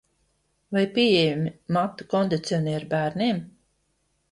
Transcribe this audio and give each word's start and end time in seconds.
Vai 0.77 0.81
pieejami 0.95 1.51
matu 1.77 2.09
kondicionieri 2.15 2.91
bērniem? 2.97 3.45